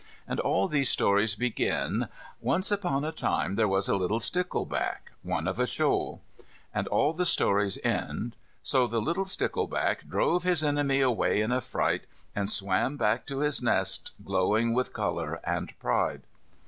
And 0.27 0.39
all 0.39 0.67
these 0.67 0.89
stories 0.89 1.35
begin: 1.35 2.07
"Once 2.41 2.71
upon 2.71 3.05
a 3.05 3.11
time 3.11 3.53
there 3.53 3.67
was 3.67 3.87
a 3.87 3.95
little 3.95 4.19
stickleback, 4.19 5.11
one 5.21 5.47
of 5.47 5.59
a 5.59 5.67
shoal," 5.67 6.23
and 6.73 6.87
all 6.87 7.13
the 7.13 7.23
stories 7.23 7.77
end: 7.83 8.35
"So 8.63 8.87
the 8.87 8.99
little 8.99 9.25
stickleback 9.25 10.07
drove 10.09 10.41
his 10.41 10.63
enemy 10.63 11.01
away 11.01 11.39
in 11.39 11.51
a 11.51 11.61
fright, 11.61 12.07
and 12.35 12.49
swam 12.49 12.97
back 12.97 13.27
to 13.27 13.41
his 13.41 13.61
nest 13.61 14.13
glowing 14.25 14.73
with 14.73 14.91
colour 14.91 15.39
and 15.43 15.77
pride." 15.77 16.23